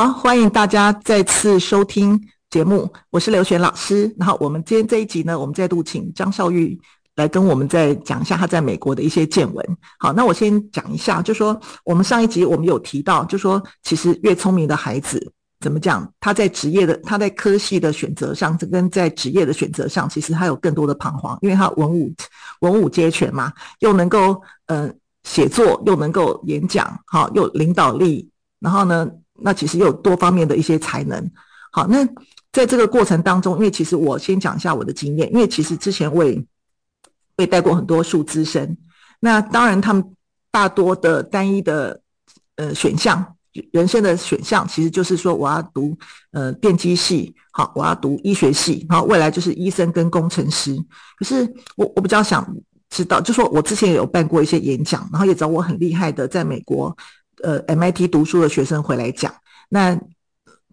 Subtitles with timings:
[0.00, 2.18] 好，欢迎大家再次收听
[2.48, 4.10] 节目，我是刘璇老师。
[4.18, 6.80] 然后我们今天这一集呢，我们再度请张绍玉
[7.16, 9.76] 来跟我们再讲一下他在美国的一些见闻。
[9.98, 15.34] 好，那我先讲一下，就说我们上一集我们有提到，就说其实越聪明的孩子。
[15.60, 16.10] 怎么讲？
[16.18, 22.10] 他在职业的，他在科系的选择上，这跟在职业的选择上，其实他有更多的彷徨，因为他文武
[22.60, 24.90] 文武皆全嘛，又能够呃
[25.24, 28.30] 写作，又能够演讲，好，又领导力，
[28.60, 29.06] 然后呢，
[29.42, 31.30] 那其实又有多方面的一些才能。
[31.72, 32.06] 好，那
[32.52, 36.44] 在这个过程当中，因为其实我先讲一下我的经验，因为其实之前我也
[37.36, 38.76] 被带过很多数资生，
[39.20, 40.04] 那当然他们
[40.50, 42.00] 大多的单一的
[42.56, 43.36] 呃选项。
[43.72, 45.98] 人生的选项其实就是说，我要读
[46.30, 50.76] 呃电机系，好，我要读医学系，好未来就是医生跟工程师。
[51.18, 52.46] 可是我我比较想
[52.90, 56.96] 知道，就说我之前也有办过一些演讲，然后也找我很厉害的在美国
[57.42, 59.34] 呃 MIT 读书的学生回来讲。
[59.68, 59.98] 那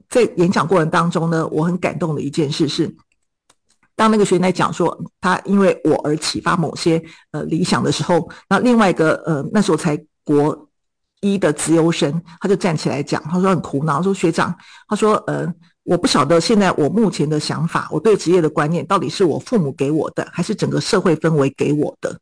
[0.09, 2.95] 在演讲过程当中呢，我很感动的一件事是，
[3.95, 10.65] 当那个学生在讲说他因为我而启发某些呃理想的时候，那另外一个呃那时候才国。
[11.19, 14.55] 一的资优生，他就站起来讲，他说很苦恼，说学长，
[14.87, 15.51] 他说呃，
[15.81, 22.15] 我不晓得现在我目前的想法，我对职业的观念到底是我父母给我的，还是整个社会氛围给我的？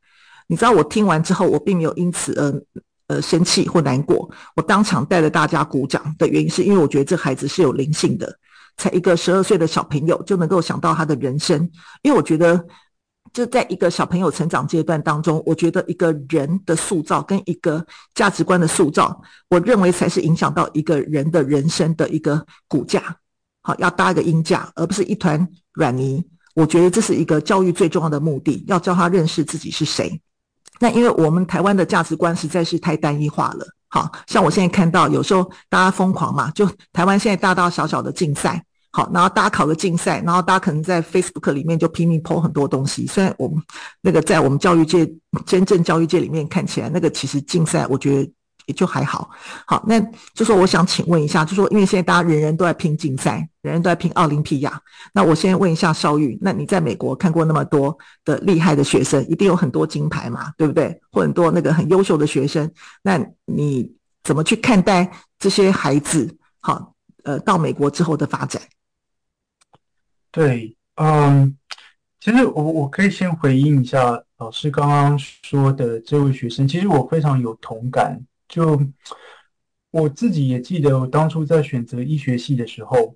[0.47, 2.53] 你知道我听完之后，我并没有因此呃
[3.07, 8.37] 呃生气或难过，我当场带着大家鼓掌的原因，是因为我觉得这孩子是有灵性的，
[8.77, 11.69] 才一个十二岁的小朋友就能够想到他的人生，
[12.01, 12.65] 因为我觉得。
[13.33, 23.17] 就在一个小朋友成长阶段当中，我觉得一个人的塑造跟一个价值观的塑造，我认为才是影响到一个人的人生的一个骨架。
[23.61, 26.23] 好，要搭一个音架，而不是一团软泥。
[26.53, 30.21] 我觉得这是一个教育最重要的目的，要教他认识自己是谁。
[30.79, 33.65] 那因为我们台湾的价值观实在是太单一化了。
[33.87, 38.63] 好，像我现在看到，有时候大家疯狂嘛，就台湾现在大大小小的竞赛。
[38.91, 43.05] 好，然后大家考个竞赛，然后大家可能在 Facebook 里面就拼命 po 很多东西。
[43.05, 43.61] 虽然我们
[43.99, 45.05] 那个在我们教育界，
[45.45, 48.31] 真正教育界里面看起来，那个其实竞赛我觉得
[48.65, 49.29] 也就还好。
[49.65, 49.99] 好，那
[50.33, 54.81] 就说我想请问一下，就说因为现在大家人人都在拼竞赛，人人都在拼奥林匹亚。
[55.13, 60.99] 那我先问一下邵玉，那你在美国看过那么多的厉害的学生，一定有很多金牌嘛，对不对？
[61.11, 62.69] 或很多那个很优秀的学生，
[63.01, 63.91] 那你
[64.23, 66.37] 怎么去看待这些孩子？
[66.59, 66.93] 好，
[67.23, 68.61] 呃，到美国之后的发展？
[70.31, 71.55] 对，嗯，
[72.19, 78.19] 其实我我可以先回应一下老师刚刚说的这位学生，其实我非常有同感。
[78.47, 78.81] 就
[79.91, 83.15] 我自己也记得，我当初在选择医学系的时候，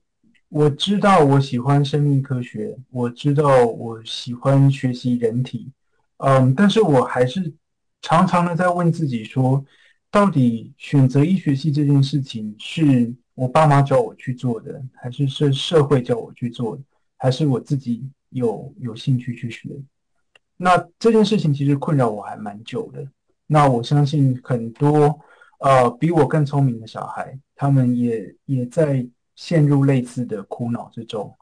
[0.50, 5.72] 我知道我喜欢生命科学，我知道我喜欢学习人体，
[6.18, 7.54] 嗯，但是我还是
[8.02, 9.64] 常常的在问自己说，
[10.10, 16.84] 到底选择医学系这件事情是我爸妈叫我去做的，还是是社会叫我去做的？
[17.18, 19.70] 还是我自己有有兴趣去学，
[20.56, 23.06] 那这件事情其实困扰我还蛮久的。
[23.52, 25.20] 那我相信很多
[25.60, 29.04] 呃比我更聪明的小孩，他们也也在
[29.36, 31.36] 陷入类似的苦恼之中。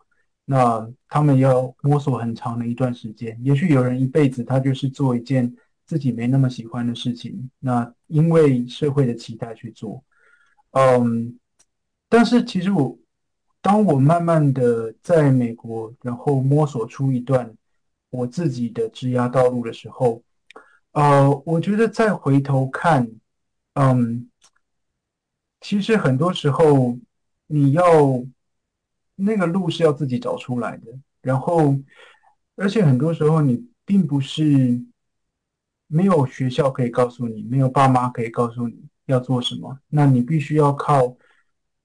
[0.45, 5.53] 那他们要摸索很长的一段时间，也许有人一辈子他就是做一件
[5.85, 10.01] 自己没那么喜欢的事情，那因为社会的期待去做。
[10.71, 11.37] 嗯，
[12.07, 12.97] 但是其实我。
[13.59, 17.53] 当我慢慢的在美国，然后摸索出一段
[18.09, 20.23] 我自己的职涯道路的时候，
[20.97, 23.07] 呃，我觉得再回头看，
[23.73, 24.27] 嗯，
[25.61, 26.97] 其实很多时候
[27.45, 27.85] 你要
[29.15, 31.77] 那个路是要自己找出来的，然后，
[32.55, 34.83] 而且很多时候你并不是
[35.85, 41.15] 没有学校可以告诉你，没有爸妈可以告诉你要做什么，那你必须要靠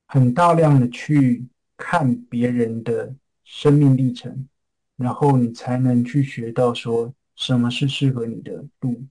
[0.07, 1.47] 很大量的去。
[1.85, 3.13] 看别人的
[3.43, 4.49] 生命历程，
[4.97, 9.05] 然后你才能去学到说什么是适合你的路。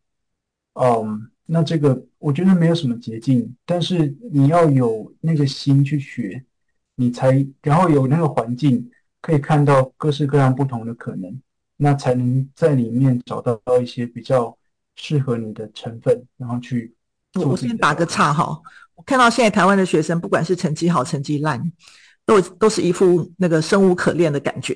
[0.73, 6.43] 嗯，那这个我觉得没有什么捷径，但是你要有那个心去学，
[6.95, 8.89] 你才然后有那个环境
[9.21, 11.41] 可以看到各式各样不同的可能，
[11.77, 14.57] 那才能在里面找到到一些比较
[14.95, 16.93] 适合你的成分，然后去
[17.31, 17.47] 做。
[17.47, 18.61] 我先打个岔哈，
[18.95, 21.71] 我看到现在台湾的学生，不管是成绩好成绩烂。
[22.23, 24.75] 都都是一副那个生无可恋的感觉，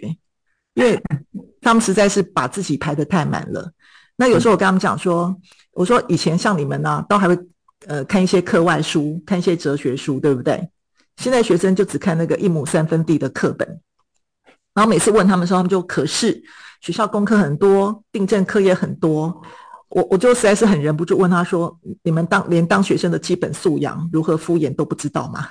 [0.74, 1.00] 因为
[1.66, 3.72] 他们实在是把自己排得太满了。
[4.16, 5.36] 那有时候我跟他们讲说，
[5.74, 7.36] 我说以前像你们呢、都还会
[7.88, 10.70] 呃看一些课外书，看一些哲学书，对不对？
[11.18, 13.68] 现在学生就只看那个一亩三分地的课本，
[14.76, 16.40] 然后每次问他们说，他们就可是
[16.82, 19.42] 学校功课很多，订正课业很多，
[19.90, 25.48] 我我就实在是很忍不住问他说，你们当连当学生的基本素养如何敷衍都不知道吗？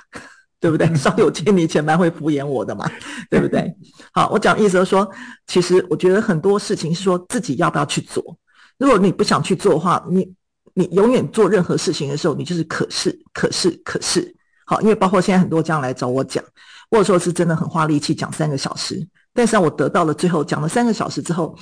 [0.65, 0.95] 对不对？
[0.95, 2.91] 稍有见你前蛮会敷衍我的嘛，
[3.29, 3.71] 对不对？
[4.11, 5.07] 好，我讲意思就是说，
[5.45, 8.35] 其实我觉得很多事情是说自己要不要去做。
[8.79, 10.33] 如果你不想去做的话，你
[10.73, 14.35] 你永远做任何事情的时候，你就是可是可是可是。
[14.65, 16.43] 好，因为包括现在很多这样来找我讲，
[16.89, 21.55] 或者说是真的很花力气讲三个小时，但是我得到了最后讲了三个小时之后，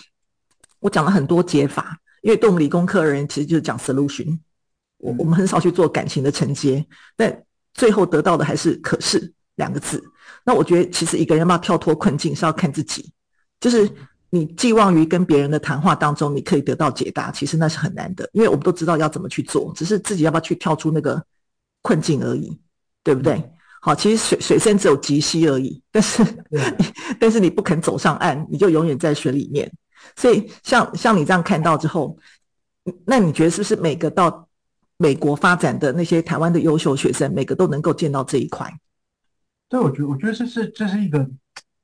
[0.79, 1.97] 我讲了很多解法。
[2.21, 4.39] 因为对我们理工科的人其实就是讲 solution，
[4.99, 6.85] 我我们很少去做感情的承接，
[7.17, 10.03] 但最后得到的还是可是两个字。
[10.45, 13.11] 那我觉得其实一个人要不要跳脱困境是要看自己，
[13.59, 13.89] 就是
[14.29, 21.23] 你寄望于跟别人的谈话当中你可以得到解答，其实那是很难的，因为我们都知道要怎么去做，只是自己要不要去跳出那个
[21.81, 22.59] 困境而已。
[23.05, 23.51] 对不对？
[23.81, 26.23] 好，其实水水深只有及膝而已，但是，
[27.19, 29.69] 但是你不肯走上岸，你就永远在水里面。
[30.15, 32.17] 所以像，像像你这样看到之后，
[33.05, 34.47] 那你觉得是不是每个到
[35.03, 38.71] 美国发展的那些台湾的优秀学生，每个都能够见到这一块？
[39.67, 41.29] 对，我觉得，我觉得这是这是一个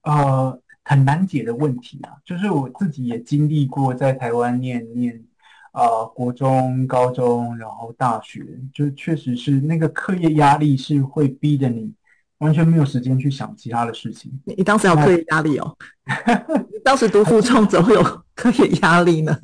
[0.04, 2.10] 呃很难解的问题啊。
[2.24, 5.26] 就是我自己也经历过在台湾念念。
[5.72, 8.44] 啊、呃，国中、高中，然后大学，
[8.74, 11.94] 就确实是那个课业压力是会逼着你
[12.40, 14.32] 完全没有时间去想其他的事情。
[14.46, 15.78] 你你当时有课业压力哦？
[16.84, 18.02] 当时读附中怎么会有
[18.34, 19.40] 课业压力呢？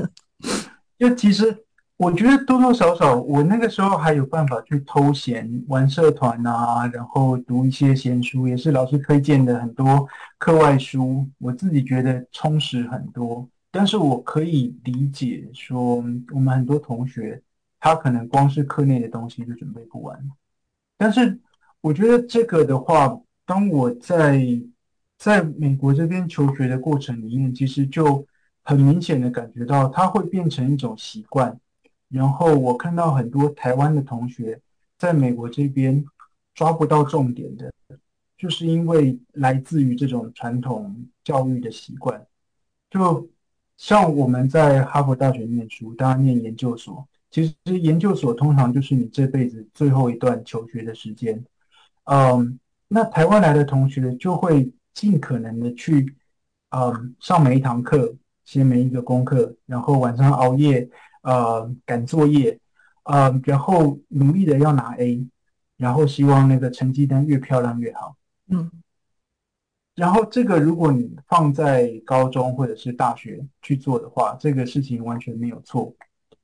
[0.98, 1.56] 就其实
[1.98, 10.06] 我觉得多多少少，我那个时候还有办法去偷闲玩社团啊，然后读一些闲书，也是老师推荐的很多
[10.38, 13.48] 课外书，我自己觉得充实很多。
[13.72, 15.96] 但是我可以理解说，
[16.34, 17.42] 我们很多同学
[17.80, 20.20] 他可能光是课内的东西就准备不完。
[20.98, 21.40] 但是
[21.80, 24.46] 我觉得这个的话，当我在
[25.18, 28.26] 在美国这边求学的过程里面，其实就
[28.64, 31.58] 很明显的感觉到，它会变成一种习惯。
[32.16, 34.60] 然后我看到很多台湾的同学
[34.98, 36.04] 在美国这边
[36.54, 37.72] 抓不到重点的，
[38.38, 42.26] 就是因为来自于这种传统教育的习惯，
[42.90, 43.30] 就。
[43.78, 51.44] 像我们在哈佛大学念书，当然念研究所，其实研究所通常就是你这辈子最后一段求学的时间。
[52.06, 52.58] 嗯，
[52.88, 56.16] 那台湾来的同学就会尽可能的去，
[56.70, 58.16] 嗯，上每一堂课，
[58.46, 60.90] 写每一个功课，然后晚上熬夜，
[61.26, 62.60] 呃，赶作业，
[63.04, 65.28] 呃，然后努力的要拿 A，
[65.76, 68.16] 然后希望那个成绩单越漂亮越好。
[68.48, 68.70] 嗯。
[69.96, 75.96] 然后这个，如果你放在高中或者是大学去做的话，这个事情完全没有错。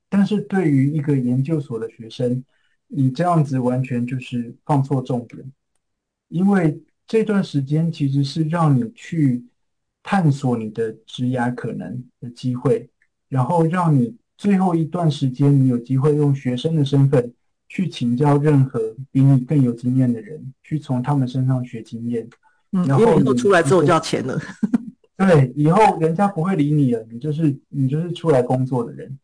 [0.09, 2.43] 但是对于一个研究所的学生，
[2.87, 5.51] 你这样子完全就是放错重点，
[6.29, 9.45] 因为这段时间其实是让你去
[10.01, 12.89] 探索你的职涯可能的机会，
[13.27, 17.31] 然后让你最后一段时间你有机会用学生的身份
[17.69, 18.79] 去请教任何
[19.11, 22.27] 比你更有经验的人，去从他们身上学经验。
[22.71, 24.41] 嗯，然后以后出来之后就要钱了。
[25.15, 29.15] 对，以后人家不会理你了，你就是你就是出来工作的人。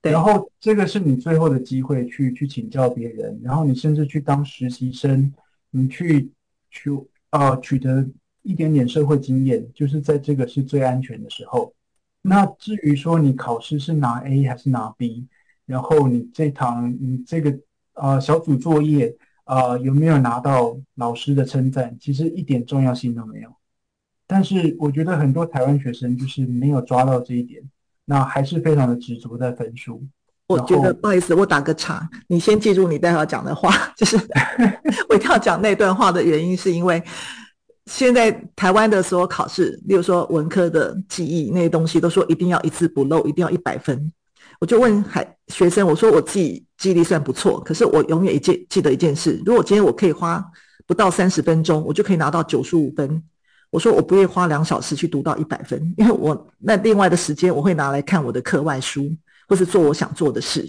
[0.00, 5.34] 对，然后这个是你最后的机会去，去去请教别人，然后你甚至去当实习生，
[5.72, 6.30] 你去
[6.70, 6.88] 去
[7.30, 8.06] 啊、呃、取得
[8.42, 11.74] 一点点社会经验，就是在这个是最安全的时候。
[12.22, 15.26] 那至于说你考试是拿 A 还是拿 B，
[15.66, 17.50] 然后你这堂你这个
[17.92, 19.14] 啊、呃、小组作业。
[19.44, 21.94] 啊、呃，有没有拿到老师的称赞？
[22.00, 23.50] 其实一点重要性都没有。
[24.24, 27.60] 但是我觉得很多台湾学生就是没有抓到这一点，
[28.04, 30.00] 那还是非常的执着在分数。
[30.46, 34.16] 我觉得不好意思，我打个岔，你先记住你待会要讲的话，就是
[35.10, 37.02] 我一定要讲那段话的原因，是因为
[37.86, 44.12] 现在台湾的所有考试，例如说文科的记忆那些东西，都说一定要一字不漏，一定要一百分。
[44.60, 50.44] 我就问海学生，我说我自己记忆力算不错，可是我永远一记记得一件事：如果今天我可以花
[50.86, 53.22] 不到三十分钟，我就可以拿到九十五分。
[53.70, 59.10] 我说我不会花两小时去读到一百分， 因为我那另外的时间我会拿来看我的课外书，
[59.48, 60.64] 或是做我想做的事。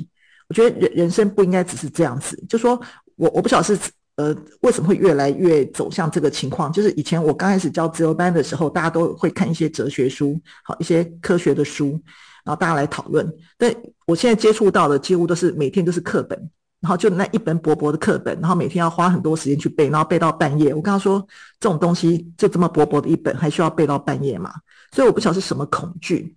[0.48, 2.42] 我觉得人人生不应该只是这样子。
[2.50, 2.82] 就说
[3.16, 3.78] 我我不晓得是
[4.16, 12.00] 呃为什么会越来越走向这个情况，就是以前我刚开始教自由班的时候，大家都会看一些哲学书，好一些科学的书。
[12.46, 13.26] 然后大家来讨论，
[13.58, 13.74] 但
[14.06, 16.38] 我现在接触到的几乎都是每天都是课本，
[16.82, 20.74] 然后就那一本薄薄的课本，然后每天要花很多时间去背，然后背到半夜。
[20.74, 21.26] 我跟他说
[21.58, 24.54] 这种东西就这么薄薄的一本，还需要背到半夜吗？
[24.92, 26.36] 所以我不晓得是什么恐惧，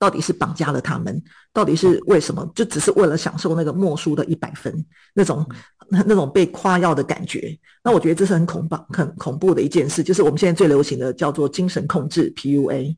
[0.00, 1.22] 到底是绑架了他们，
[1.52, 2.50] 到底是为什么？
[2.52, 5.46] 就只是为了享受那个默书的一百分那种
[5.88, 7.58] 那那种被夸耀的感觉。
[7.82, 12.96] 那我觉得这是很恐怖、很恐怖的一件事，就是我们现在最流行的叫做精神控制 （PUA）。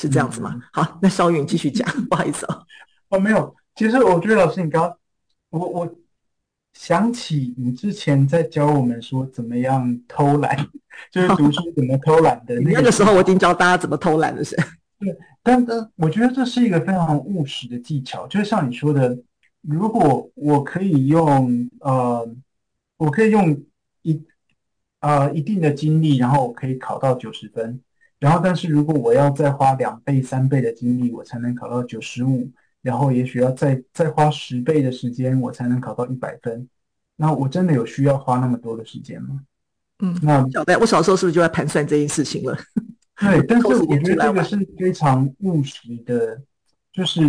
[0.00, 0.52] 是这样子吗？
[0.54, 2.62] 嗯、好，那邵玉你继续讲，不好意思哦。
[3.10, 4.96] 哦，没有，其实我觉得老师你刚刚，
[5.50, 5.96] 我我
[6.72, 10.56] 想起你之前在教我们说怎么样偷懒，
[11.10, 12.70] 就是读书怎么偷懒的那个。
[12.78, 14.54] 那个时候我已经教大家怎么偷懒了，是。
[15.00, 19.18] 对，但但我觉得这是一个非常务实的技巧，就是像你说的，
[19.70, 22.28] 如果我可以用呃，
[22.96, 23.64] 我可以用
[24.02, 24.24] 一
[25.00, 27.80] 呃一定的精力，然后我可以考到九十分，
[28.18, 32.50] 然后但是如果我要再花两倍、三倍的精力，我才能考到九十五。
[32.80, 36.66] 然后也许要再再花十倍的时间，我才能考到一百分。
[37.16, 39.40] 那我真的有需要花那么多的时间吗？
[39.98, 42.56] 嗯，那小戴，我小时候是不是就在盘算这件事情了？
[43.20, 46.40] 对，但是 我觉得这个是非常务实的，
[46.92, 47.20] 就是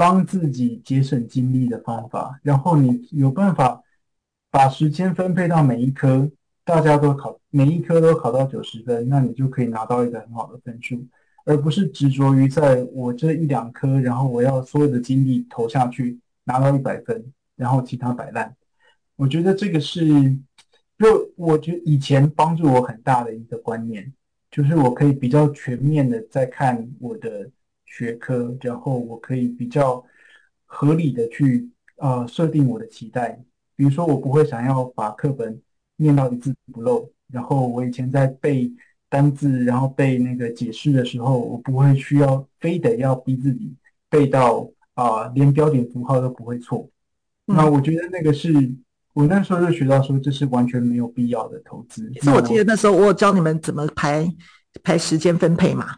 [0.00, 2.40] 帮自己节省精力的方法。
[2.42, 3.82] 然后你有办法
[4.50, 6.30] 把时间分配到每一科，
[6.64, 11.06] 大家都考每一科都考到九十分，那你就可以拿到一个很好的分数。
[11.44, 17.22] 而不是执着于在我这一两科，然后我要所有的精力投下去，拿到一百分，
[17.54, 18.56] 然后其他摆烂。
[19.16, 20.34] 我觉得这个是，
[20.98, 24.10] 就我觉以前帮助我很大的一个观念，
[24.50, 27.50] 就是我可以比较全面的在看我的
[27.90, 30.02] 学科，然后我可以比较
[30.64, 33.38] 合理的去呃设定我的期待。
[33.76, 35.60] 比如说，我不会想要把课本
[35.96, 38.72] 念到一字不漏，然后我以前在背。
[39.12, 43.74] 单字，然后背那个解释的时候，我不会需要非得要逼自己
[44.08, 46.88] 背到啊、呃，连标点符号都不会错。
[47.48, 48.52] 嗯、那我觉得那个是
[49.12, 52.08] 我那时候就学到说，这是完全没有必要的投资。
[52.12, 54.32] 其实我记得那时候我有教你们怎么排
[54.84, 55.88] 排时间分配嘛，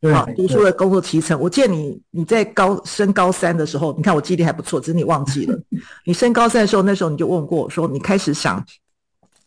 [0.00, 1.38] 对，好，读书的工作提成。
[1.40, 5.58] 我记得你你在高升高三的时候，你看我记忆力还不错，只是你忘记了。
[6.06, 8.64] 你升高三的时候，那时候你就问过我说，你开始想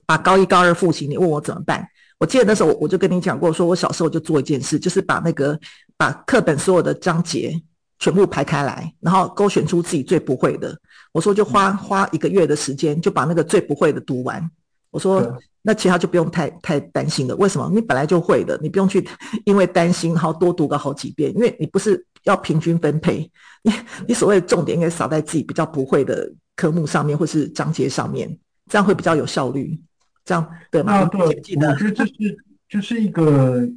[0.05, 1.87] 把高一高二复习，你问我怎么办？
[2.17, 5.57] 我记得那时候我就跟你讲过，说我小时候就做一件事，就是把那个
[5.95, 7.59] 把课本所有的章节
[7.97, 10.77] 全部排开来，然后勾选出自己最不会的。
[11.13, 14.51] 我说就花花一个月的时间，就把那个最不会的读完。
[14.91, 17.35] 我说那其他就不用太太担心了。
[17.37, 17.69] 为什么？
[17.73, 19.03] 你本来就会的，你不用去
[19.45, 23.31] 因为担心然后多读个好几遍，因为你不是要平均分配，
[23.63, 23.71] 你
[24.07, 29.79] 你所谓的重点应该扫在自己比较不会的科目上面或是章节上面，这样会比较有效率。
[30.23, 31.03] 这样对吗？
[31.05, 32.37] 对，我觉得这是
[32.69, 33.67] 就是一个，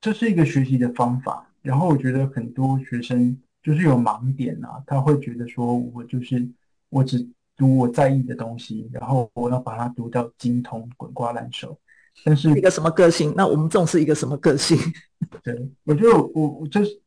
[0.00, 1.46] 这是一个学习的方法。
[1.62, 6.46] 然后我觉得很多学生就是有盲点啊，他会觉得说我就是
[6.90, 7.24] 我只
[7.56, 11.78] 读我在意的东西，然后我要把它读到精通、滚瓜烂熟。
[12.24, 13.34] 但是一个什么个性？
[13.36, 14.78] 那我们重视一个什么个性？
[15.42, 17.00] 对，我觉得我我就是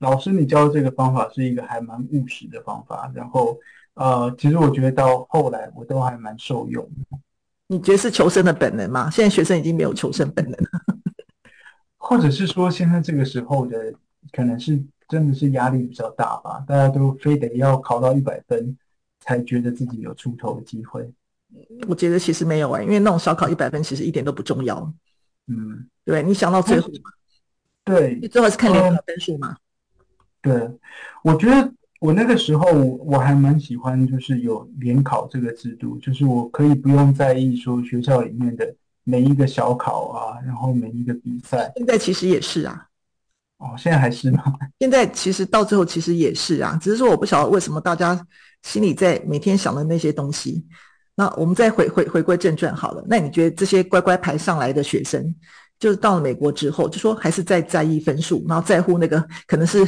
[0.00, 3.10] 老师你教的这个方法是一个还蛮务实的方法。
[3.14, 3.58] 然后
[3.94, 6.86] 呃，其实我觉得到后来我都还蛮受用。
[7.68, 9.08] 你觉得是求生的本能吗？
[9.10, 10.68] 现在学生已经没有求生本能了，
[11.96, 13.94] 或者是说现在这个时候的
[14.32, 16.62] 可能是真的是压力比较大吧？
[16.68, 18.76] 大家都非得要考到一百分
[19.24, 21.10] 才觉得自己有出头的机会。
[21.88, 24.92] 我觉得其实没有啊、欸，因为那种小考一百分其实一点都不重要。
[25.46, 26.88] 嗯，对，你想到最后，
[27.84, 29.56] 对，你最后是看联考分数吗？
[30.40, 30.70] 对，
[31.22, 31.72] 我觉得。
[32.00, 41.72] 我那个时候我还蛮喜欢，就是有联考这个制度，就是我可以不用在意说学校里面的每一个小考啊，然后每一个比赛。
[41.74, 42.86] 现在其实也是啊，
[43.56, 44.44] 哦，现在还是吗？
[44.78, 48.14] 现在其实到最后其实也是啊，只是说我不晓得为什么大家
[48.64, 50.66] 心里在每天想的那些东西。
[51.14, 53.04] 那我们再回回回归正传好了。
[53.08, 55.32] 那你觉得这些乖乖排上来的学生，
[55.78, 59.86] 就是到了美国之后，就说还是在在意分数，然后在乎那个可能是。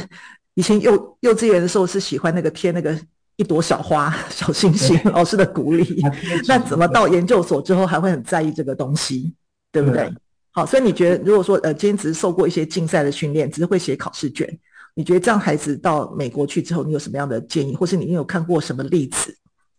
[0.53, 2.99] 以前幼幼稚园的时候是喜欢那个贴那个
[3.35, 6.03] 一朵小花 小星星老师的鼓励，
[6.47, 9.35] 那怎么到研究所之后还会很在意这个东西，
[9.71, 10.11] 对不对？
[10.49, 14.51] 好，所以你觉得如果说呃今天只是受过一些竞赛的训练，只是会写考试卷，
[14.97, 19.37] 你觉得这样孩子到美国去之后，你有什么样的建议，或是你有看过什么例子？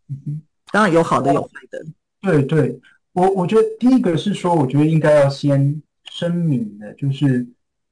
[0.08, 1.84] 嗯，当然有好的有坏的。
[2.20, 2.80] 对对，
[3.12, 7.46] 我我觉得第一个是说，我觉得应该要先声明的，就是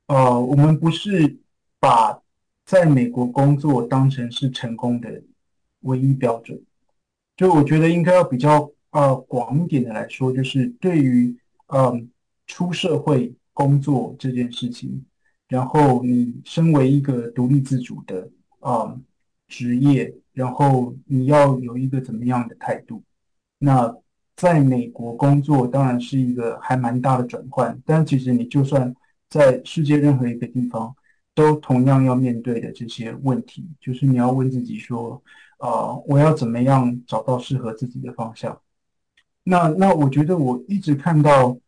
[0.07, 1.37] 呃我们不是
[1.81, 2.23] 把。
[2.69, 5.23] 在美国工作当成是成功的
[5.83, 6.61] 唯一标准，
[7.37, 11.33] 就我觉得应该要比较呃广一点的来说，就是对于
[11.69, 12.11] 嗯
[12.49, 15.07] 出社会工作这件事情，
[15.49, 19.03] 然后你身为一个独立自主的嗯
[19.49, 23.03] 职业，然后你要有一个怎么样的态度？
[23.59, 23.97] 那
[24.37, 28.95] 在美国工作当然是一个还蛮大的转换，但其实你就算
[29.29, 30.95] 在世界任何一个地方。
[31.37, 35.23] 都同样要面对的这些问题，就是你要问自己说，
[35.59, 38.59] 呃，我要怎么样找到适合自己的方向？
[39.43, 41.59] 那那我觉得我一直看到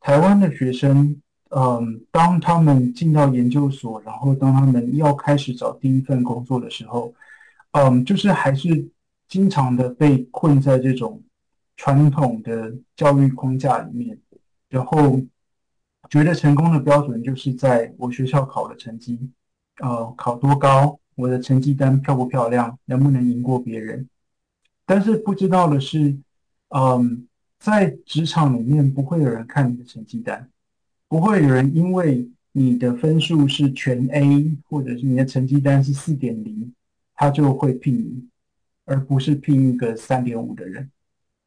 [0.00, 1.20] 台湾的学生，
[1.50, 7.12] 嗯、当他们进到研究所，然后当他们要开始找第一份工作的时候，
[7.72, 8.88] 嗯、就是还是
[9.28, 11.22] 经常的被困在这种
[11.76, 14.18] 传统的教育框架里面，
[14.68, 15.20] 然后
[16.08, 19.30] 觉得成功的标准就是在我学校考的成绩，
[19.80, 24.08] 呃，考多高，我的成绩单漂不漂亮，能不能赢过别人。
[24.86, 26.16] 但是不知道的是，
[26.68, 27.26] 嗯，
[27.58, 30.48] 在职场里面不会有人看你的成绩单，
[31.10, 36.72] 不会有人因为你的分数是全 A，或者是你的成绩单是四点零，
[37.14, 38.30] 他就会聘你。
[38.86, 40.90] 而不是聘一个三点五的人，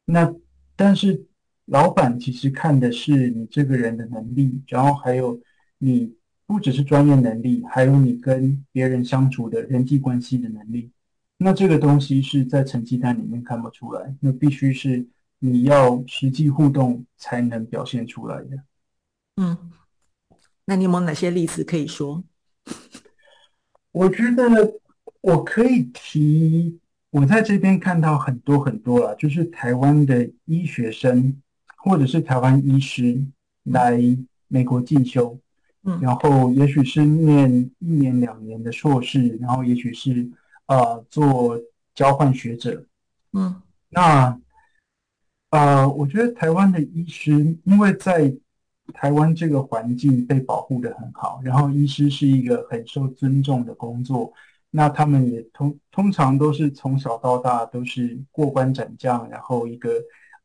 [0.06, 0.34] 那
[0.76, 1.26] 但是
[1.66, 5.38] 老板其实看的是你这个人的能力，然后还有
[5.76, 6.14] 你
[6.46, 10.90] 不只是专业能力，还有你跟别人相处的人际关系的能力。
[11.36, 15.06] 那这个东西是在成绩单里面看不出来，那必须是
[15.38, 18.56] 你要实际互动才能表现出来的。
[19.36, 19.70] 嗯，
[20.66, 22.22] 那你有没有哪些例子可以说？
[23.92, 24.80] 我觉得
[25.20, 26.80] 我可以提。
[27.10, 31.40] 我在这边看到很多很多啊，就是台湾的医学生
[31.76, 33.24] 或者是台湾医师
[33.62, 34.00] 来
[34.48, 35.38] 美国进修，
[35.84, 40.28] 嗯，然后也许是念一年两年的硕士，然后也许是
[40.66, 41.56] 呃做
[41.94, 42.84] 交换学者，
[43.32, 44.40] 嗯，那
[45.50, 48.34] 呃，我觉得台湾的医师因为在
[48.92, 54.32] 台湾这个环境被保护得很好，然后医师是一个很受尊重的工作。
[54.70, 59.90] 那他们也通通常都是从小到大都是过关斩将，然后一个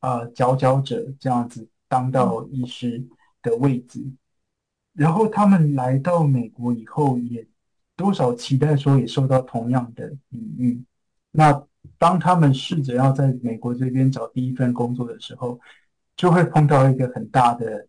[0.02, 3.04] 呃佼佼者这样子当到医师
[3.42, 4.06] 的位置，
[4.94, 7.48] 然后他们来到美国以后，也
[7.96, 10.84] 多少期待说也受到同样的礼遇。
[11.32, 11.64] 那
[11.98, 15.60] 当他们试着要在美国这边找第一份工作的时候，
[16.16, 17.88] 就会碰到一个很大的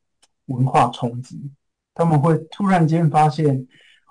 [0.50, 1.50] 文化冲击，
[1.95, 3.66] 他们会突然间发现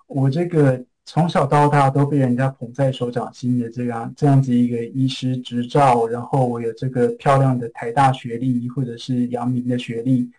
[0.08, 0.84] 我这个。
[1.06, 10.30] 从小到大都被人家捧在手掌心的这样这样子一个医师执照，然后我有这个漂亮的台大学历或者是阳明的学历，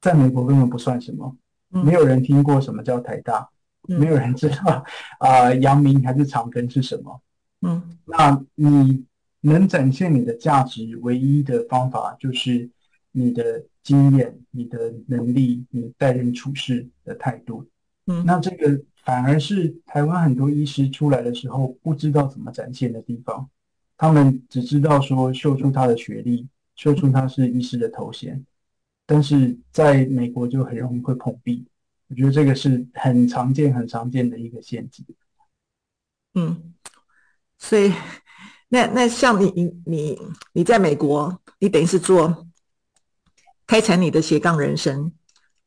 [0.00, 1.36] 在美国根本不算什么，
[1.68, 3.46] 没有人听过什么叫台大，
[3.82, 4.82] 没有人知道
[5.20, 7.20] 啊阳明还是长庚是什么。
[7.60, 9.04] 嗯，那你
[9.42, 12.70] 能展现你的价值，唯一的方法就是
[13.12, 17.66] 你的经验、你的能力、你待人处事的态度。
[18.06, 18.80] 嗯，那这个。
[19.02, 23.48] 反而是台湾很多医师出来的时候不知道怎么展现的地方，
[23.96, 28.44] 他们只知道说秀出他的学历，秀出他是医师的头衔，
[29.06, 31.66] 但是在美国就很容易会碰壁。
[32.08, 35.04] 我觉得这个是很常见、很常见的一个陷阱。
[36.34, 36.74] 嗯，
[37.56, 37.90] 所以
[38.68, 40.18] 那那像你你你
[40.52, 42.46] 你在美国，你等于是做
[43.70, 45.12] 开展你的斜杠人生。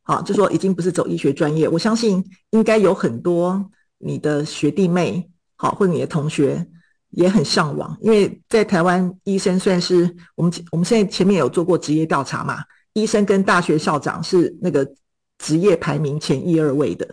[0.02, 6.68] 好，就说已经不是走医学专业，我相信应该有很多你的学弟妹，好，或者你的同学
[7.12, 12.62] 也很向往，因为在台湾，医生算是我们我们现在前面有做过职业调查嘛，
[12.92, 14.86] 医生跟大学校长是那个
[15.38, 17.08] 职业排名前一二位的，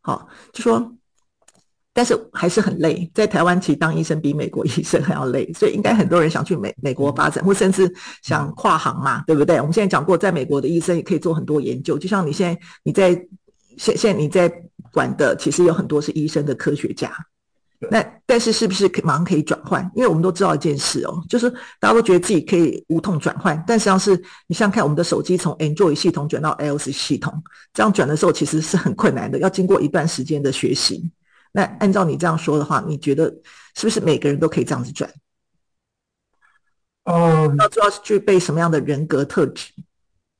[0.00, 0.92] 好，就说。
[1.94, 9.58] 但是还是很累，在台湾其实当医生比美国医生还要累， 所以应该很多人想去美美国发展，或甚至想跨行嘛，对不对？
[9.58, 13.10] 我们现在讲过，在美国的医生也可以做很多研究，就像你现在你在
[13.76, 14.50] 现现在你在
[14.90, 17.12] 管的，其实有很多是医生的科学家。
[17.90, 19.82] 那但是是不是可马上可以转换？
[19.96, 21.50] 因为我们都知道一件事哦，就是
[21.80, 27.34] 大家都觉得自己可以无痛转换，但实际上是你像看我们的手机从 Android 系统转到 iOS 系统，
[27.74, 31.10] 这样转的时候其实是很困难的，要经过一段时间的学习。
[31.52, 33.26] 那按照你这样说的话，你觉得
[33.74, 35.10] 是不是每个人都可以这样子转？
[37.04, 39.72] 呃，要知道具备什么样的人格特质？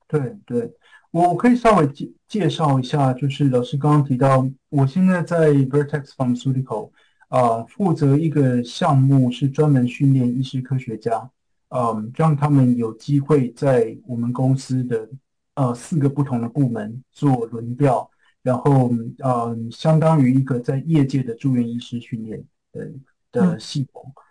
[0.07, 0.73] 对对，
[1.11, 6.93] 我可以稍微介介绍一下，就是老师刚刚提到，我现在在 Vertex Pharmaceutical
[7.29, 11.31] 啊、呃，负责一个项目，是专门训练医师科学家，
[11.71, 15.09] 嗯、呃，让他们有机会在我们公司的
[15.57, 18.09] 呃四个不同的部门做轮调。
[18.43, 22.91] 然后，呃，相当于一个在业界的住院医师训练的
[23.31, 24.13] 的系统。
[24.17, 24.23] 嗯。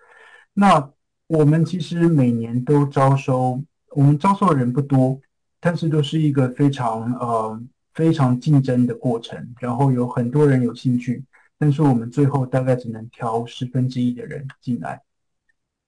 [0.53, 0.91] 那
[1.27, 5.21] 我们其实每年都招收，我们招收的人不多，
[5.61, 9.55] 但是都是一个非常呃非常竞争的过程。
[9.61, 11.23] 然后有很多人有兴趣，
[11.57, 15.01] 但是我们最后大概只能挑十分之一的人进来。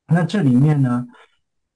[0.07, 1.05] 那这里面呢，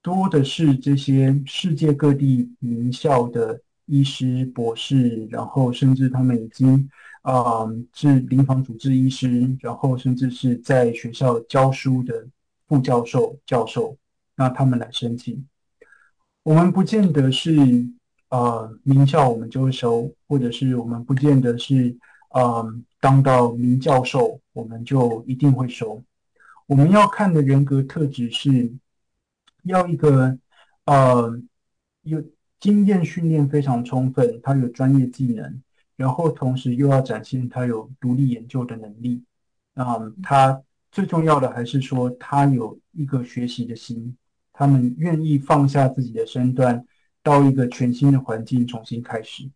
[0.01, 3.61] 多的是这些世界各地名校的。
[3.87, 6.89] 医师、博士，然后甚至他们已经
[7.23, 12.25] 啊、是临床主治医师，然后甚至是在学校教书的
[12.67, 13.97] 副教授、教授，
[14.35, 15.45] 那他们来申请。
[16.43, 17.51] 我们不见得是
[18.29, 21.97] 啊、名校我们就会收，或者是我们不见得是
[22.29, 22.63] 啊、
[23.01, 26.03] 当到名教授我们就一定会收。
[26.65, 28.73] 我们要看的人格特质是
[29.63, 30.37] 要一个
[30.85, 31.41] 呃
[32.03, 32.21] 有
[32.59, 35.61] 经验训练非常充分，他有专业技能，
[35.95, 39.23] 然后同时又要展现他有独立研究的能力。
[39.75, 44.15] 啊、呃，他最重要的还是说他有一个学习的心，
[44.51, 46.83] 他们愿意放下自己的身段，
[47.21, 49.47] 到一个全新的环境重新开始。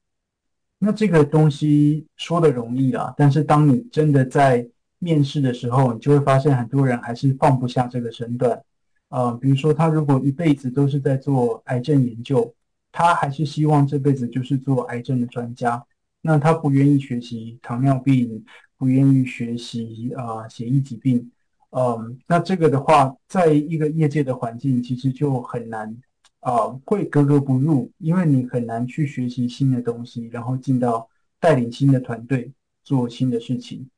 [0.78, 4.68] 那这个东西说的容易啦，但是当你真的在
[5.00, 8.62] 面试的时候，你就会发现很多人还是放不下这个身段，
[9.10, 12.54] 啊、比如说他如果一辈子都是在做癌症研究，
[12.92, 15.86] 他还是希望这辈子就是做癌症的专家，
[16.22, 18.44] 那他不愿意学习糖尿病，
[18.78, 21.32] 不愿意学习啊、呃、血液疾病，
[21.72, 25.98] 嗯、那这个的话，在一个业界的环境，其实就很难
[26.42, 32.52] 啊、会格格不入，因为你很难去学习新的东西，然后进到带领新的团队
[32.84, 33.90] 做新的事情，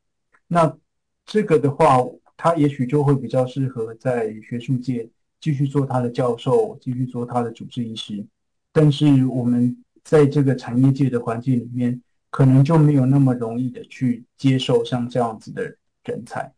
[0.48, 0.78] 那。
[1.26, 2.00] 这个的话，
[2.36, 8.28] 他也许就会比较适合在学术界继续做他的教授，继续做他的主治医师。
[8.74, 15.64] 但是我们在这个产业界的环境里面，可能就没有那么容易的去接受像这样子的
[16.04, 16.52] 人才。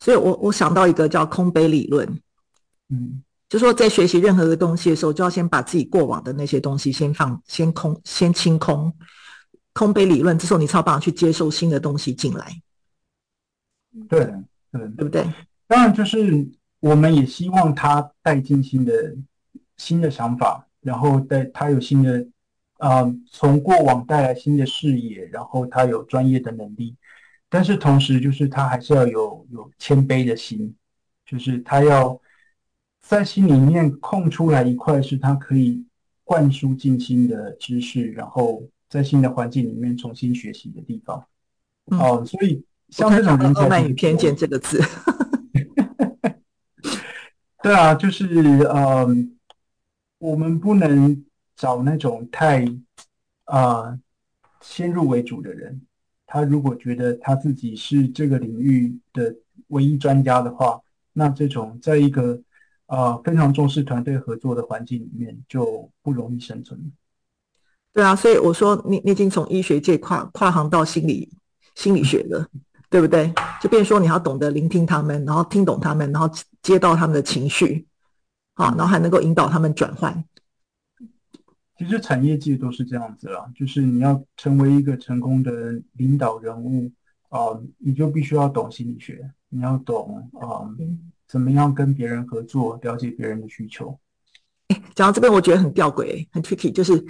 [0.00, 2.08] 所以我我想到一个叫空杯理论，
[2.88, 8.92] 嗯，就说在学习任何的东西的时候，就要先把自己过往的那些东西先放，先空，先清空。
[9.74, 12.62] 空杯理论，这时候你才有办法去接受新的东西进来。
[14.08, 14.24] 对，
[14.72, 15.22] 对，对不对？
[15.66, 16.48] 当然，就是
[16.80, 19.16] 我们也希望他带进新的
[19.76, 22.26] 新的想法，然后带他有新的
[22.78, 26.96] 啊、呃，从过往带来新的视野，然后他有专业的能力。
[27.48, 30.74] 但是同时，就是他还是要有有谦卑的心，
[31.24, 32.20] 就是他要
[33.00, 35.84] 在心里面空出来一块，是他可以
[36.24, 41.18] 灌输进新的知识，然后在新的环境里面重新学习的地方。
[41.18, 41.26] 哦、
[41.90, 42.64] 嗯呃，所以。
[42.90, 44.82] 像这种傲慢与偏见这个字，
[47.62, 48.26] 对啊，就是
[48.62, 49.06] 呃，
[50.18, 51.24] 我们不能
[51.56, 52.64] 找那种太
[53.44, 54.00] 啊、呃、
[54.60, 55.80] 先入为主的人。
[56.26, 59.34] 他如果觉得他自己是这个领域的
[59.68, 60.80] 唯一专家的话，
[61.12, 62.34] 那这种在一个
[62.86, 66.92] 啊、呃、非常重视团队合作的环境里面，就不容易生存。
[67.92, 71.30] 对啊，所以我说你你已经从医学界跨跨行到心理
[71.74, 72.46] 心理学了。
[72.90, 73.30] 对不对？
[73.60, 76.26] 就变成说，你要懂得聆听他们，然后听懂他们，然后
[76.62, 77.86] 接到他们的情绪，
[78.58, 80.22] 啊，然后还能够引导他们转换。
[81.78, 86.90] 其实产业界都是这样子啦，就是你要成为一个成功的领导人物
[87.30, 90.74] 啊，呃，你就必须要懂心理学，你要懂啊，呃，
[91.26, 93.98] 怎么样跟别人合作，了解别人的需求。
[94.68, 97.02] 诶，讲到这边，我觉得很吊诡，很 tricky，就是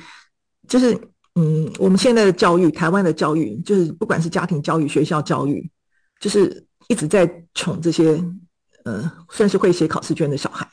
[0.68, 0.96] 就是。
[1.34, 5.70] 嗯，我们现在的教育，台湾的教育，就是不管是家庭教育、学校教育，
[6.18, 8.20] 就是一直在宠这些，
[8.84, 10.68] 呃，算是会写考试卷的小孩，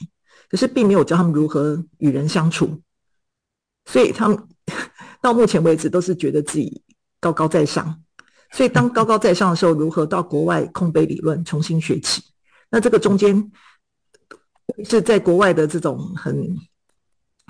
[0.56, 2.82] 可是并没有教他们如何与人相处，
[3.84, 4.42] 所以他们
[5.22, 6.82] 到目前为止都是觉得自己
[7.20, 8.02] 高高在上，
[8.54, 12.24] 所以当高高在上的时候，如何到国外空杯理论重新学起？
[12.70, 13.52] 那这个中间
[14.86, 16.58] 是在国外的这种很。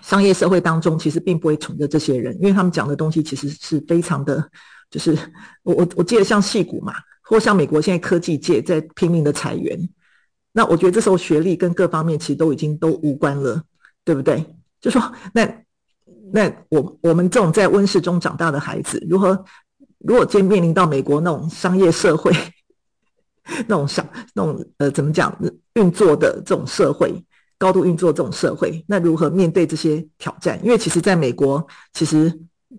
[0.03, 4.47] 商业社会当中，其实并不会宠着这些人，因为他们讲的东西其实是非常的，
[4.91, 5.17] 就是
[5.63, 9.79] 我我我记得像戏骨嘛，或像美国现在科技界在拼命的裁员，
[10.57, 13.61] 那我觉得这时候学历跟各方面其实都已经都无关了，
[14.05, 14.41] 对不对？
[14.79, 15.01] 就说
[15.33, 15.45] 那
[16.31, 19.43] 那我我们这种在温室中长大的孩子，如何
[19.99, 22.31] 如果今天面临到美国那种商业社会，
[23.67, 25.37] 那种商那种呃怎么讲
[25.73, 27.13] 运作的这种社会？
[27.57, 30.59] 高度运作这种社会，那如何面对这些挑战？
[30.61, 32.31] 因为其实在美国，其实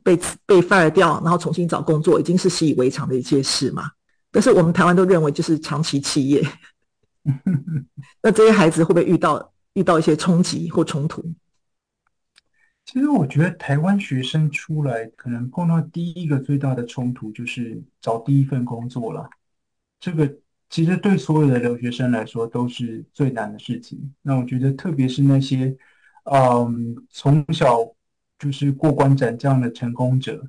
[0.03, 3.91] 被被 fire 掉，然后重新找工作，已经是习以为常的一些事嘛。
[4.31, 6.47] 但是我们台湾都认为就是长期企业，
[8.23, 11.23] 那这些孩子会不会遇到遇到一些冲击或冲突？
[12.85, 19.29] 其实我觉得台湾学生出来，可能碰到第一个最大的冲突就是找第一份工作了。
[20.01, 20.39] 这个。
[20.69, 24.12] 其实对所有的留学生来说都是最难的事情。
[24.21, 25.75] 那我觉得，特别是那些，
[26.25, 27.79] 嗯，从小
[28.37, 30.45] 就是过关斩将的成功者，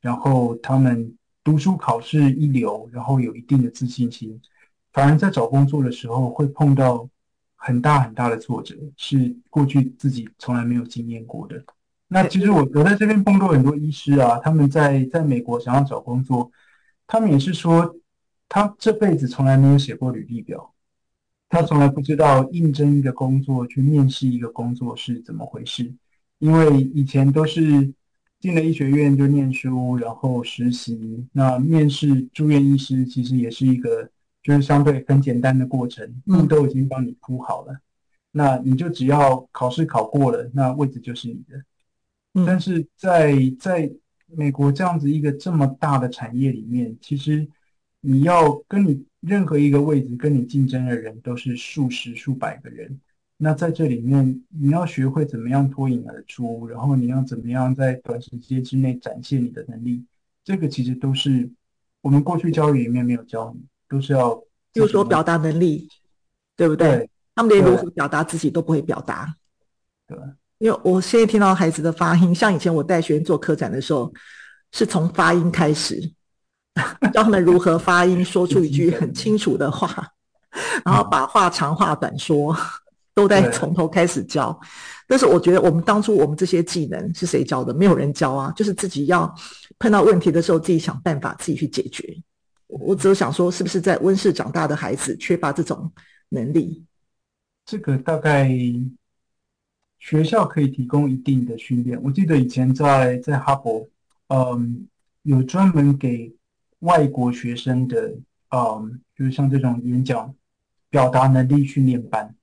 [0.00, 1.14] 然后他们
[1.44, 4.40] 读书考试一流，然后有一定的自信心，
[4.98, 7.08] 反而在找工作的时候会碰到
[7.54, 11.62] 很大很大的挫折，是过去自己从来没有经验过的。
[12.08, 16.50] 那其实我我在这边碰到很多医师啊，他们在在美国想要找工作，
[17.06, 17.94] 他们也是说。
[18.50, 20.72] 他这辈子从来没有写过履历表，
[21.50, 25.94] 他从来不知道应征一个工作、去面试一个工作是怎么回事，
[26.38, 27.92] 因为以前都是
[28.40, 31.26] 进了医学院就念书，然后实习。
[31.32, 34.08] 那面试住院医师其实也是一个
[34.48, 37.80] 就是相对很简单的过程，路都已经帮你铺好了，嗯、
[38.30, 41.62] 那你就只要考试考过了，那位置就是你的。
[42.32, 43.92] 嗯、但是在在
[44.24, 47.46] 美国这样子一个这么大的产业里面，其实
[48.00, 52.98] 你要跟你任何一个位置跟你竞争的人都是数十数百个人，
[53.36, 60.06] 那在这里面你要学会怎么样脱颖而出，然后你要怎么样在短时间之内展现你的能力，
[60.42, 61.50] 这个其实都是
[62.00, 63.60] 我们过去教育里面没有教你。
[63.88, 64.34] 都是要，
[64.72, 65.88] 比如说表达能力，
[66.56, 66.88] 对不对？
[66.88, 69.34] 对，他们连如何表达自己都不会表达。
[70.06, 70.16] 对，
[70.58, 74.12] 因为我现在听到孩子的发音，像以前我带学生做科展的时候，
[74.72, 76.00] 是从发音开始，
[77.12, 80.06] 教他们如何发音，说出一句很清楚的话，
[80.84, 82.56] 然后把话长话短说，
[83.14, 84.58] 都在从头开始教。
[85.06, 87.72] 但是我觉得，我们当初我们这些技能是谁教的？
[87.72, 89.34] 没有人教啊，就是自己要
[89.78, 92.14] 碰到问题的时候，自己想办法，自己去解决。
[92.68, 95.90] 我只有想说，是不是在温室长大的孩子缺乏这种
[96.28, 96.84] 能力？
[97.64, 98.48] 这个大概
[99.98, 102.00] 学校可以提供一定的训练。
[102.02, 103.88] 我记得以前在在哈佛，
[104.28, 104.86] 嗯，
[105.22, 106.34] 有专门给
[106.80, 108.14] 外国学生的，
[108.50, 110.34] 嗯，就是像这种演讲
[110.90, 112.34] 表达能力训练班，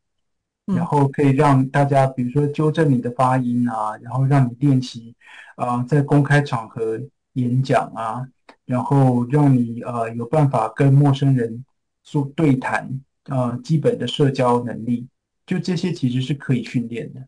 [0.65, 5.15] 然后可以让大家，比如说纠正你的发音啊，然后让你练习
[5.55, 6.99] 啊，在公开场合
[7.33, 8.27] 演讲啊。
[8.65, 11.63] 然后让你呃有办法跟陌生人
[12.03, 15.07] 做对谈，呃，基本的社交能力，
[15.45, 17.27] 就这些其实是可以训练的。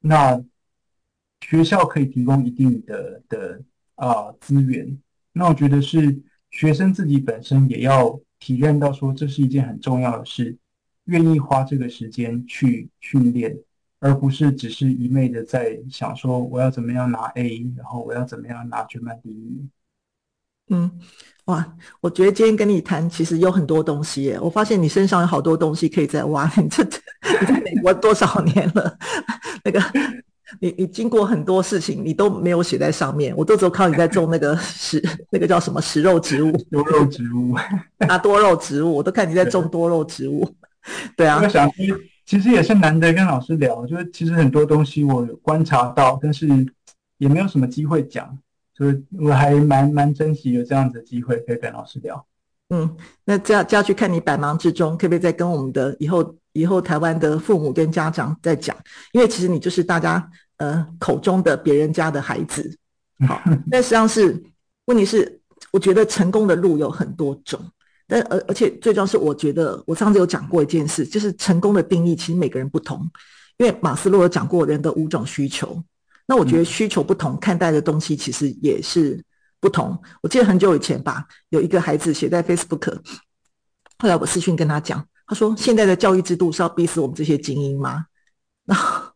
[0.00, 0.42] 那
[1.40, 3.62] 学校可以提供一定的的
[3.94, 4.98] 啊、资源，
[5.32, 10.56] 那我觉得是学生自己本身也要体验到说，这是一件很重要的事，
[11.04, 13.56] 愿意花这个时间去训练，
[14.00, 19.70] 而不是只是一昧的在想说我要怎么样拿 A，然后我要怎么样拿全班第一名。
[20.68, 20.90] 嗯，
[21.46, 21.64] 哇，
[22.00, 24.38] 我觉得今天跟你谈，其实有很多东西耶。
[24.40, 26.50] 我发现你身上有好多东西可以再挖。
[26.56, 28.98] 你这你在美国多少年了？
[29.62, 29.80] 那个，
[30.60, 33.32] 你你经过很多事情，你都没有写在上面。
[33.36, 35.00] 我都只有靠你在种那个食，
[35.30, 36.50] 那个叫什么食肉植物？
[36.70, 37.54] 多肉植物
[38.08, 40.44] 啊，多肉植物，我都看你在种多肉植物。
[41.16, 41.70] 对，对啊，我想
[42.24, 46.48] 其实也是难得跟老师聊，就是其实很多东西我有观察到，但是
[47.18, 48.36] 也没有什么机会讲。
[48.78, 52.26] 就是我还蛮蛮珍惜有这样子的机会可以跟老师聊。
[52.68, 58.76] 嗯，那这样这样去看你百忙之中，可不可以再跟我们的以后以后台湾的父母跟家长再讲？
[59.12, 62.76] 因为其实你就是大家呃口中的别人家的孩子。
[63.26, 64.42] 好，但实际上是
[64.86, 65.40] 问题是，
[65.72, 67.58] 我觉得成功的路有很多种，
[68.06, 73.00] 但而而且最重要是，我觉得我上次有讲过一件事，就是成功的定义其实每个人不同，
[73.56, 75.82] 因为马斯洛有讲过人的五种需求。
[76.26, 79.24] 那我觉得需求不同，嗯、看待的东西其实也是
[79.60, 79.96] 不同。
[80.22, 82.98] 我记得很久以前吧，有一个孩子写在 Facebook，
[83.98, 88.06] 后来我私讯跟他讲，他说：“现在的教育制度是要逼死我们这些精英吗？”
[88.66, 89.12] 然后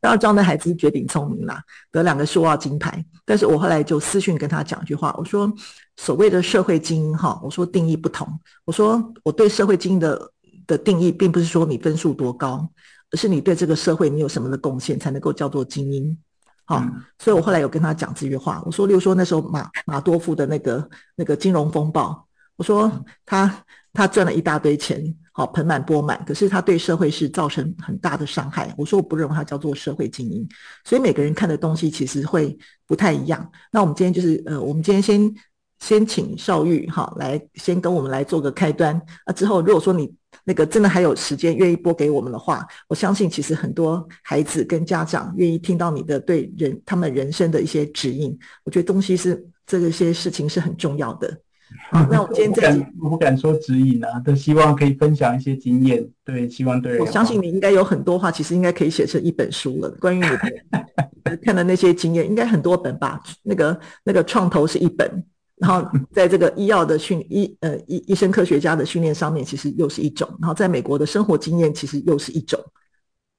[0.00, 3.04] 当然知道那孩子是绝顶聪明啦，得两个数奥金牌。
[3.24, 5.52] 但是我后来就私讯跟他讲一句话，我说
[5.96, 8.28] ：“所谓的社会精英哈，我说定义不同。
[8.64, 10.30] 我说我对社会精英的
[10.66, 12.68] 的定义，并不是说你分数多高。”
[13.12, 16.16] 而是你对这个社会你有什么的贡献，才能够叫做精英？
[16.64, 22.90] 好、嗯，所以我后来有跟他讲这句话，我说，例如说那时候马马多夫的那个那个金融风暴，我说
[23.26, 28.72] 他他赚了一大堆钱，好盆满钵满，可是他对社会是造成很大的伤害。
[28.78, 30.48] 我说我不认为他叫做社会精英，
[30.84, 33.50] 所以每个人看的东西其实会不太一样。
[33.72, 35.34] 那我们今天就是呃，我们今天先
[35.80, 40.14] 先请邵玉哈来先跟我们来做个开端啊，之后如果说你。
[40.44, 48.36] 那个真的还有时间愿意拨给我们的话，我相信其实很多孩子跟家长愿意听到你的对人他们人生的一些指引。
[48.64, 51.38] 我觉得东西是这个些事情是很重要的。
[51.90, 56.06] 好，那我们今天这集我不敢说指引啊，都希望可以分享一些经验。
[56.22, 56.98] 对，希望对。
[57.00, 59.88] 我相信你应该有很多话，其实应该可以写成一本书了。
[59.98, 63.22] 关于你的 看的那些经验，应该很多本吧？
[63.42, 65.24] 那个那个创投是一本。
[65.62, 70.28] 然后在这个医药的训医呃医医生科学家的训练上面，其实又是一种。
[70.40, 72.58] 然后在美国的生活经验，其实又是一种。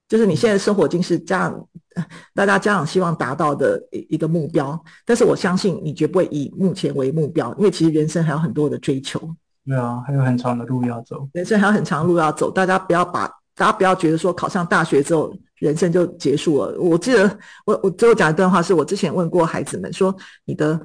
[0.08, 1.68] 就是你现在生活经是家长
[2.34, 9.20] 大家家长希望达到的一一个目标，但是我相信你绝不会以目前为目标，因为其实人生还有很多的追求。
[9.66, 11.28] 对啊，还有很长的路要走。
[11.34, 16.80] 人生还有很长的路要走，大家不要把大家不要觉得说考上大学之后人生就结束了。
[16.80, 20.80] 我记得我我最后讲一段话，是我之前问过孩子们说你的。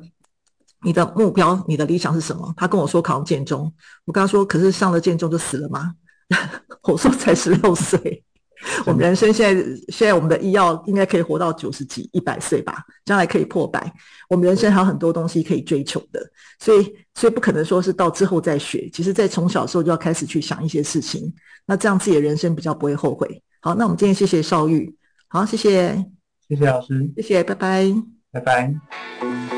[0.83, 2.53] 你的目标，你的理想是什么？
[2.57, 3.73] 他跟我说考建中，
[4.05, 5.95] 我跟他说，可是上了建中就死了吗？
[6.85, 8.23] 我说才十六岁，
[8.87, 13.93] 我们人生现在现在我们的医药应该可以活到九十几、一百岁吧，将来可以破百。
[14.29, 16.21] 我们人生还有很多东西可以追求的，
[16.59, 18.88] 所以所以不可能说是到之后再学。
[18.93, 21.33] 其实，在从小时候就要开始去想一些事情，
[21.67, 23.43] 那这样自己的人生比较不会后悔。
[23.61, 24.95] 好，那我们今天谢谢邵玉，
[25.29, 26.05] 好，谢谢，
[26.49, 27.95] 谢谢老师，谢谢，拜拜，
[28.33, 29.58] 拜拜。